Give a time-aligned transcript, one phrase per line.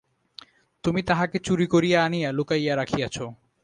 [0.83, 3.17] তুমি তাহাকে চুরি করিয়া আনিয়া লুকাইয়া রাখিয়াছ।